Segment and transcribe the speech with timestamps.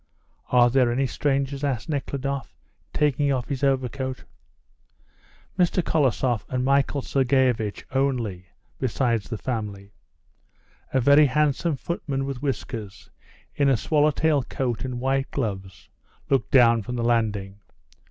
[0.51, 2.55] "Are there any strangers?" asked Nekhludoff,
[2.91, 4.23] taking off his overcoat.
[5.59, 5.85] "Mr.
[5.85, 8.47] Kolosoff and Michael Sergeivitch only,
[8.79, 9.91] besides the family."
[10.91, 13.11] A very handsome footman with whiskers,
[13.53, 15.87] in a swallow tail coat and white gloves,
[16.31, 17.59] looked down from the landing.